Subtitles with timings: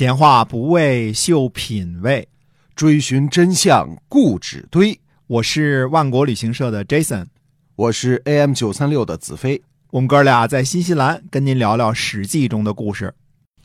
[0.00, 2.26] 闲话不为秀品味，
[2.74, 4.98] 追寻真相固执堆。
[5.26, 7.26] 我是万国旅行社的 Jason，
[7.76, 9.62] 我是 AM 九三六的子飞。
[9.90, 13.12] 我们哥俩在新西兰跟您聊聊《史记》中的故事。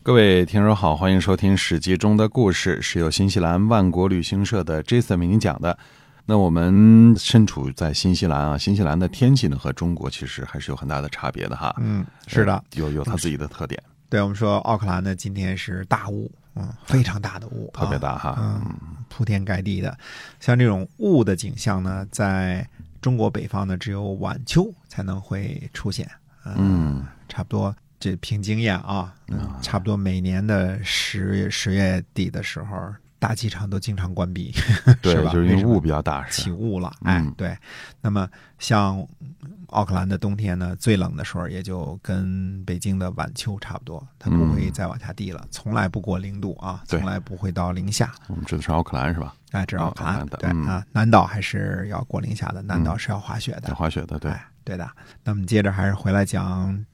[0.03, 5.79] 各位听众好，欢迎收听《史记》中的故事，是由新西兰万国旅行社的 Jason 为您讲的。
[6.25, 11.73] 那我们身处在新西兰啊，新西兰的天气呢和中国其实还是有很大的差别的哈。
[11.79, 13.81] 嗯，是的，有有它自己的特点。
[14.09, 18.75] 对我们说，奥克兰呢今天是大雾，嗯，非常大的雾，特别大哈，嗯，
[19.09, 19.97] 铺天盖地的。
[20.39, 22.67] 像这种雾的景象呢，在
[23.01, 26.09] 中国北方呢，只有晚秋才能会出现。
[26.43, 32.93] 嗯，差不多，这凭经验啊，嗯差不多每年的十月十月底的时候。
[33.17, 34.53] 大机场都经常关闭，
[35.01, 35.31] 对， 吧？
[35.31, 36.91] 就是因为雾比较大，起雾了。
[37.03, 37.57] 哎，对。
[38.01, 39.05] 那么像
[39.67, 48.13] 奥克兰的冬天呢，最冷的时候也就跟北京的晚秋差不多，它不会再往下低了，从来不过零度啊，从来不会到零下。
[48.27, 49.33] 我们指的是奥克兰是吧？
[49.51, 50.37] 哎，这是奥克兰的。
[50.37, 54.87] 对啊，南岛还是要过零下的，南岛是要滑雪的，滑雪的，对，对的。
[55.23, 56.85] 那么接着还是回来讲。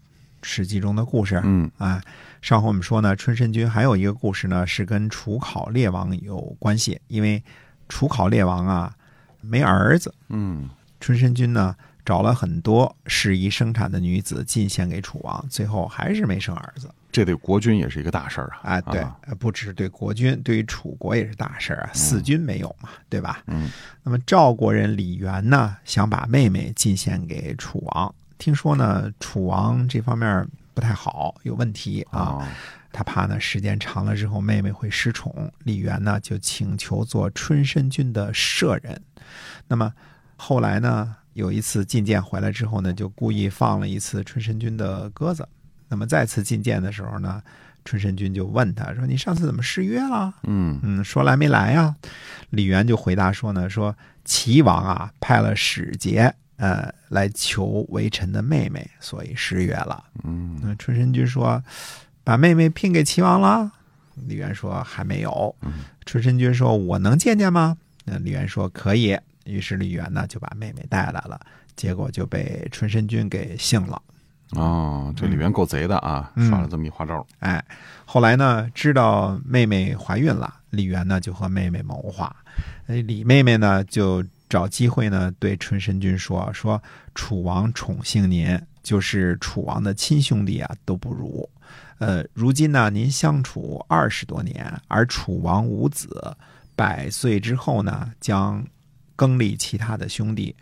[0.42, 1.70] 史记中的故事，嗯。
[1.78, 2.02] 啊，
[2.42, 7.44] 上回我们说呢，春申君还有一个故事呢，是跟楚考烈王有关系，因为
[7.90, 8.94] 楚考烈王啊
[9.42, 10.70] 没儿子，嗯，
[11.00, 23.44] 春申君呢找了很多适宜生产的女子进献给楚王，最后还是没生儿子，这对国君也是一个大事儿啊，哎，对，不只是对国君，对于楚国也是大事儿啊，四君没有嘛，对吧？
[23.48, 23.70] 嗯，
[24.04, 28.16] 那么赵国人李元呢，想把妹妹进献给楚王。
[28.42, 32.44] 听说呢，楚王这方面不太好，有问题啊。
[32.92, 35.54] 他怕呢，时间长了之后妹妹会失宠。
[35.64, 39.00] 李渊呢就请求做春申君的舍人。
[39.68, 39.94] 那么
[40.38, 45.48] 后来呢，有一次觐见回来之后呢，就故意放了一次春申君的鸽子。
[45.88, 47.40] 那么再次觐见的时候呢，
[47.86, 51.96] 春申君就问他说：“你上次怎么失约了？”嗯嗯，说来没来呀？
[52.50, 60.04] 李渊就回答说呢：“说齐王啊派了使节。”呃，来求微臣的妹妹，所以失约了。
[60.24, 61.60] 嗯，那春申君说
[62.24, 63.72] ：“把妹妹聘给齐王了。”
[64.28, 65.56] 李渊说：“还没有。”
[66.06, 67.76] 春申君说：“我能见见吗？”
[68.06, 71.40] 那李渊说：“可以。”于是李渊呢就把妹妹带来了，
[71.76, 74.00] 结果就被春申君给性了。
[74.52, 77.26] 哦，这李渊够贼的啊，耍了这么一花招。
[77.40, 77.66] 哎，
[78.06, 82.36] 后来呢，知道妹妹怀孕了，李渊呢就和妹妹谋划。
[82.86, 84.24] 李妹妹呢就。
[84.52, 86.84] 找机会呢，对春申君说：“说
[87.16, 91.50] 楚王宠幸您，就是楚王的亲兄弟啊都不如。
[92.00, 96.36] 呃，如今呢，您相处二十多年，而楚王无子，
[96.76, 98.62] 百岁之后呢，将
[99.16, 100.54] 更立其他的兄弟。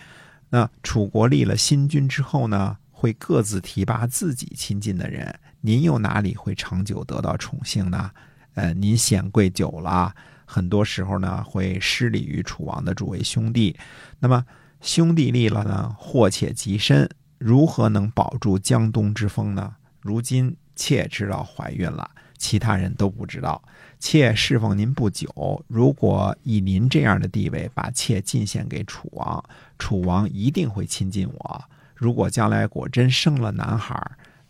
[0.51, 8.11] 那楚国立了新君之后呢，会各自提拔自己亲近的人，您又哪里会长久得到宠幸呢？
[8.53, 10.13] 呃，您显贵久了。”
[10.51, 13.77] 很多时候呢，会失礼于楚王的诸位兄弟。
[14.17, 14.43] 那么
[14.81, 19.75] 兄弟立了呢，祸且极深，如何能保住江东之风呢？
[20.01, 23.61] 如今妾知道怀孕了，其他人都不知道。
[23.99, 29.43] 妾侍奉您不久，如果以您这样的地位把妾进献给楚王，
[29.77, 31.63] 楚王一定会亲近我。
[31.93, 33.95] 如果将来果真生了男孩，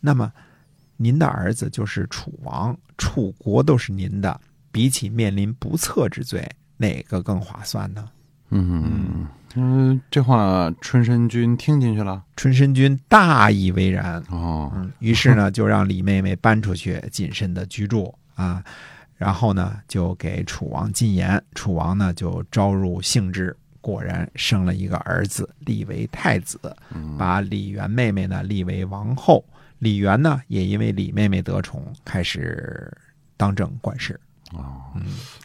[0.00, 0.32] 那么
[0.96, 4.40] 您的儿子就是楚王，楚国都是您的。
[4.72, 8.08] 比起面临不测之罪，哪个更划算呢？
[8.50, 12.22] 嗯嗯，这话春申君听进去了。
[12.36, 18.62] 春申君大以为然哦，于是呢，就让李妹妹搬出去谨慎的居住啊，
[19.16, 21.40] 然后呢，就给楚王进言。
[21.54, 26.58] 楚王呢，就招入兴之，果然生了一个儿子，立为太子，
[27.16, 29.44] 把李元妹妹呢立为王后。
[29.78, 32.92] 李元呢，也因为李妹妹得宠，开始
[33.36, 34.18] 当政管事。
[34.52, 34.82] 哦，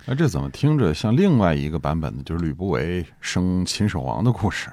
[0.06, 4.68] 那这怎么听着像另外一个版本的，就是吕不韦生秦始皇的故事？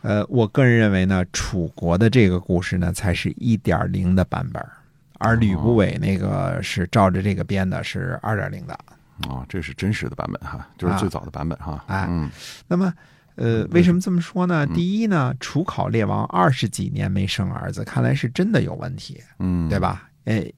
[0.00, 4.64] 呃，我个人认为呢，楚国的这个故事呢，才是一点零的版本，
[5.18, 8.78] 而吕不韦那个是照着这个编的，是二点零的。
[9.28, 11.84] 哦，这是真实的版本哈，就是最早的版本哈。
[11.86, 12.30] 哎，嗯，
[12.68, 12.92] 那么，
[13.34, 14.66] 呃，为什么这么说呢？
[14.68, 20.08] 第一呢，楚考烈王二十几年没生儿子，看来是真的有问题，嗯，对吧？
[20.24, 20.50] 哎。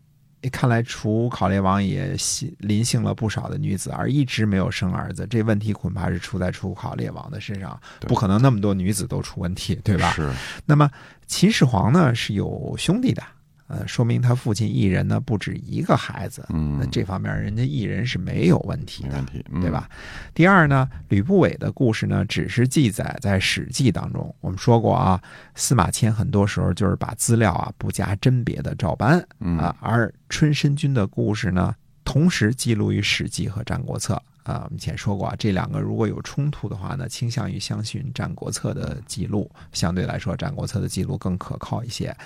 [0.53, 2.17] 看来楚考烈王也
[2.59, 5.27] 临幸了不少的女子，而一直没有生儿子。
[5.29, 10.13] 这问题恐怕是出在楚考烈王的身上，不可能那么多女子都出问题，对吧？
[10.13, 10.33] 是。
[10.65, 10.91] 那么
[11.27, 13.23] 秦始皇呢是有兄弟的。
[13.69, 19.23] 呃，说明他父亲一人呢不止一个孩子，嗯，那这方面人家一人是没有问题的，
[19.61, 19.89] 对吧？
[20.33, 24.35] 第二呢，吕不韦的故事呢只是记载在《史记》当中。
[24.41, 25.21] 我们说过啊，
[25.55, 29.19] 司马迁很多时候就是把资料啊不加甄别的照搬，
[29.59, 31.75] 啊，而春申君的故事呢
[32.05, 34.15] 同时记录于《史记》和《战国策》
[34.51, 34.63] 啊。
[34.65, 42.17] 我们以前说过啊，这两个如果有冲突的话呢，倾向于相信《战国策》的记录，相对来说，《战国策》的记录更可靠一些。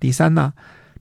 [0.00, 0.52] 第三呢，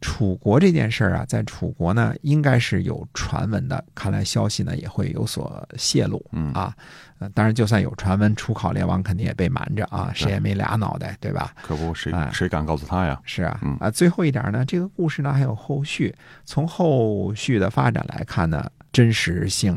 [0.05, 6.75] 楚国这件事儿啊，在楚国呢应该是有传闻的，看来消息呢也会有所泄露嗯啊。
[7.17, 11.55] 呃，当然，就算有传闻，楚考烈王肯定也被瞒着啊，谁也没俩脑袋，对吧？
[11.63, 13.19] 可不，谁哎谁敢告诉他呀？
[13.25, 16.13] 是啊嗯，啊，最后一点呢，这个故事呢还有后续，
[16.43, 19.75] 从后续的发展来看呢，真实性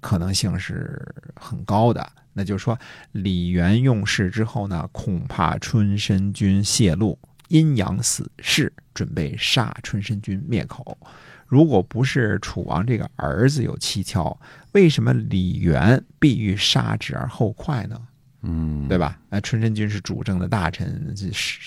[0.00, 1.00] 可能性是
[1.34, 2.06] 很高的。
[2.34, 2.78] 那就是说，
[3.12, 7.18] 李元用事之后呢，恐怕春申君泄露，
[7.48, 10.96] 阴阳死士，准备杀春申君灭口。
[11.46, 14.38] 如果不是楚王这个儿子有蹊跷，
[14.72, 18.00] 为什么李元必欲杀之而后快呢？
[18.42, 19.18] 嗯，对吧？
[19.30, 21.12] 那，春申君是主政的大臣，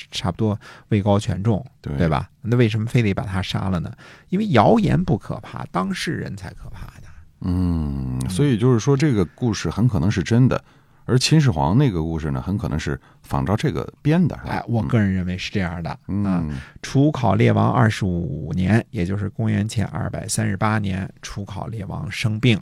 [0.09, 0.57] 差不多
[0.87, 2.07] 位高权重，对对？
[2.07, 2.29] 吧？
[2.41, 3.91] 那为什么非得把他杀了呢？
[4.29, 7.07] 因为谣言不可怕，当事人才可怕的。
[7.41, 10.63] 嗯，所以就是说，这个故事很可能是真的，
[11.11, 15.99] 而秦始皇那个故事呢，很可能是仿照这个编的，哎，我个人认为是这样的啊。
[16.07, 22.57] 嗯楚考烈王二十五年，也就是公元前二百三十八年，楚考烈王生病，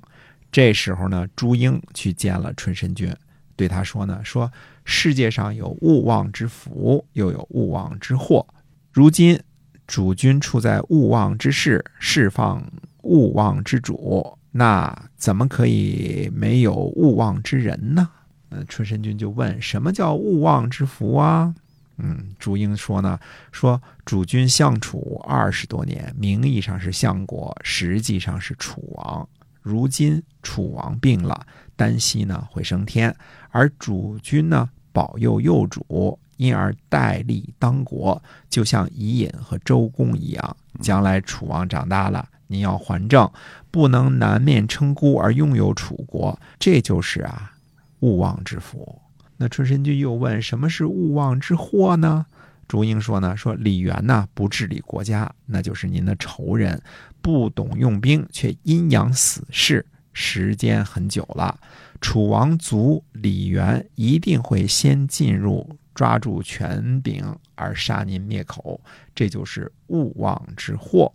[0.51, 3.15] 这时候呢，朱英去见了春申君，
[3.55, 4.51] 对他说呢，说
[4.83, 8.43] 世界上有勿忘之福，又有勿忘之祸。
[8.91, 9.39] 如今
[9.85, 12.63] 主君处在勿忘之事，释放
[13.03, 18.09] 勿忘之主，那怎么可以没有勿忘之人呢？
[18.49, 21.53] 呃，春申君就问：什么叫勿忘之福啊？
[21.97, 23.19] 嗯，朱英说呢，
[23.51, 29.27] 说主君相楚二十多年，名义上是相国，实际上是楚王。
[29.61, 33.15] 如今楚王病了，担心呢会升天，
[33.49, 38.19] 而主君呢保佑幼主，因而代立当国，
[38.49, 40.57] 就像伊尹和周公一样。
[40.81, 43.29] 将来楚王长大了，您要还政，
[43.69, 47.51] 不能南面称孤而拥有楚国，这就是啊
[47.99, 49.01] 勿忘之福。
[49.37, 52.25] 那春申君又问：“什么是勿忘之祸呢？”
[52.67, 56.79] 朱英说呢：“说李元呢不治理国家，那就是您的仇人，
[57.21, 61.59] 不懂用兵，却阴阳死士，时间很久了。
[62.01, 67.25] 楚王族李元一定会先进入，抓住权柄
[67.55, 68.79] 而杀您灭口，
[69.15, 71.11] 这就是勿忘之祸。”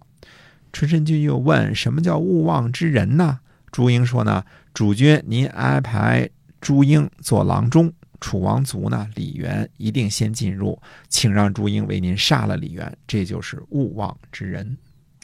[0.72, 3.38] 春申君又问：“什么叫勿忘之人呢？”
[3.70, 4.44] 朱英说呢
[4.74, 6.28] ：“主君，您安排
[6.64, 10.80] 朱英做郎中。”楚王族呢，李元一定先进入，
[11.10, 14.74] 请让朱英为您杀了李元，这就是勿忘之人。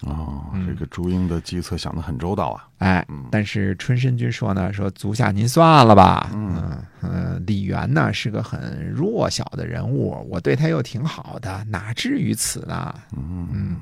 [0.02, 2.68] 哦，嗯这个朱英的计策想得很周到啊。
[2.76, 12.94] 哎嗯，但是春申君说呢，说足下您算了吧，嗯呃李元呢是个很弱小的人物，我对他又挺好的，哪至于此呢？
[13.16, 13.76] 嗯嗯，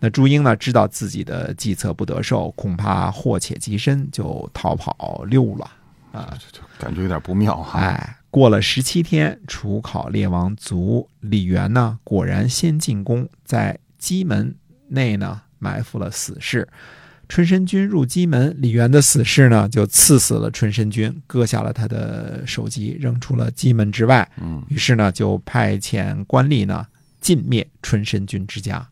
[0.00, 5.70] 那朱英呢知道自己的计策不得手，恐怕祸且及身，就逃跑溜了
[6.18, 6.38] 啊。
[6.52, 7.80] 就感觉有点不妙哈。
[7.80, 14.54] 哎，过了十七天，楚考烈王卒李元呢，果然先进宫，在鸡门
[14.88, 16.68] 内呢埋伏了死士。
[17.28, 24.26] 春申君入鸡门，李元的死士呢就刺死了春申君，割下了他的首级，扔出了鸡门之外。
[24.40, 26.86] 嗯，于是呢，就派遣官吏呢
[27.20, 28.88] 尽灭春申君之家。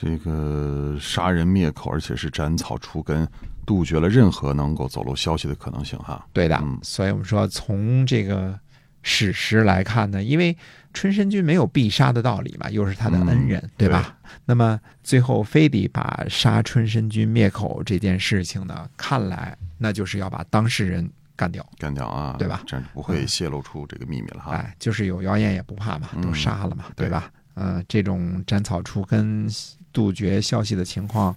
[0.00, 3.26] 这个杀人灭口，而且是斩草除根，
[3.64, 6.26] 杜绝了任何能够走漏消息的可能性哈。
[6.32, 8.58] 对的，嗯所以我们说从这个
[9.02, 10.56] 史实来看呢，因为
[10.92, 14.16] 春申君没有必杀的道理嘛，又是他的恩人，对吧？
[14.44, 21.64] 那么最后非得把杀春申君灭口这件事情呢，看来那就是要把当事人干掉。
[21.78, 24.52] 干掉啊，对吧这不会泄露出这个秘密了哈。
[24.52, 27.30] 哎，就是有谣言也不怕嘛，嗯都杀了嘛，对对吧？
[27.54, 29.48] 呃，这种斩草除根、
[29.96, 31.34] 杜绝消息的情况，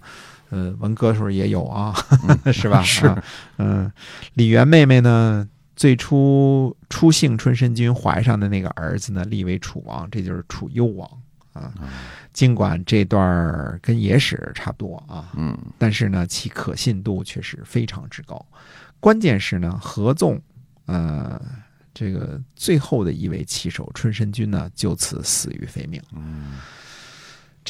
[0.50, 1.94] 呃，文革时候也有啊，
[2.52, 2.82] 是吧？
[2.82, 3.24] 是啊
[3.56, 3.90] 嗯、
[4.34, 11.08] 李元妹妹呢，最初初幸春申君怀上的那个儿子呢，立为楚王，这就是楚幽王
[11.54, 11.72] 啊。
[12.34, 18.44] 尽管这段儿跟野史差不多啊，嗯但是呢，其可信度却是非常之高。
[19.00, 20.38] 关键是呢，合纵，
[20.84, 21.40] 呃，
[21.94, 25.98] 这个最后的一位棋手春申君呢，就此死于非命。
[26.12, 26.58] 嗯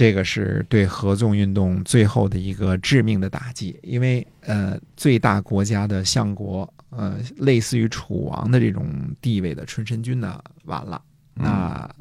[0.01, 8.89] 这个是对合纵运动最后的一个致命的打击，因为呃，最大国家的相国，呃，类似于楚王的这种
[9.21, 11.03] 地位的春申君呢，完了，
[11.37, 11.95] 嗯那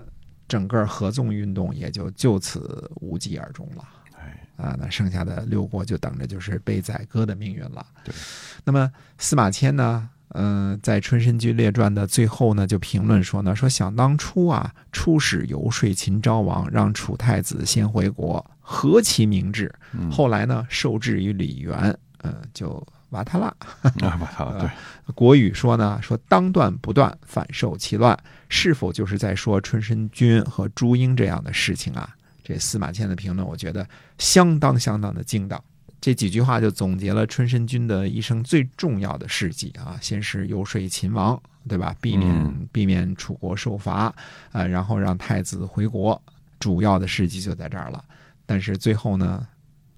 [0.47, 3.85] 整个合纵运动也就就此无疾而终了。
[4.17, 7.85] 哎，啊，那剩下的六国就等着就是被宰割的命运了。
[8.05, 8.15] 对，
[8.63, 19.73] 那么司马迁呢，嗯、在《春申君列传》的最后呢，就评论说呢，说想当初啊，出使游说秦昭王，让楚太子先回国，何其明智！
[19.93, 23.47] 嗯后来呢，受制于李元，呃，就瓦他了。
[23.81, 24.69] 啊，把它 对，
[25.15, 28.17] 国语说呢，说当断不断，反受其乱，
[28.49, 32.15] 是否就是在说春申君和朱英这样的事情啊？
[32.43, 35.63] 这司马迁的评论，我觉得相当相当的精当。
[36.01, 41.95] 这几句话就总结了春申君的一生最重要的事迹啊，先是游说秦王，对吧？
[41.99, 44.13] 避免、嗯避免楚国受罚，
[44.51, 46.21] 啊，然后让太子回国，
[46.59, 48.03] 主要的事迹就在这儿了。
[48.45, 49.45] 但是最后呢，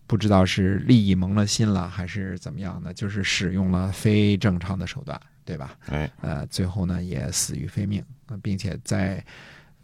[0.08, 5.78] 不知道是利益蒙了心了，还是怎么样呢，就是使用了非正常的手段，对吧？
[5.88, 9.24] 哎，呃，最后呢也死于非命，呃并且在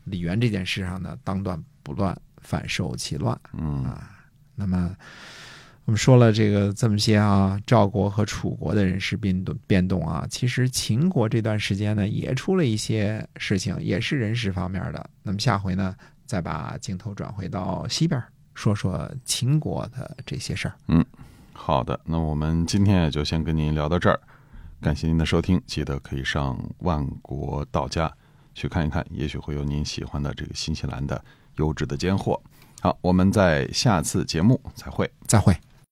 [0.05, 3.39] 李元这件事上呢，当断不断，反受其乱。
[3.53, 3.95] 嗯
[4.55, 4.95] 那么
[5.87, 15.09] 我们说了这个这么些啊，赵国和楚国的人事变动变动啊，其实秦国这段时间呢也出了一些事情，也是人事方面的。
[15.23, 18.21] 那么下回呢，再把镜头转回到西边，
[18.53, 20.75] 说说秦国的这些事儿。
[20.89, 21.03] 嗯
[21.53, 24.19] 好的，那我们今天也就先跟您聊到这儿，
[24.81, 28.11] 感谢您的收听，记得可以上万国道家
[28.53, 31.23] 去看一看，也许会有您喜欢的这个新西兰的
[31.55, 32.37] 优质的尖货。
[32.81, 35.09] 好，我们在下次节目再会。
[35.25, 35.55] 再会。